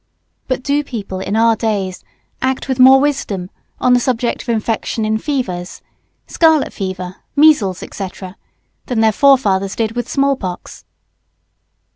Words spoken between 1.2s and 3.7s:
our days act with more wisdom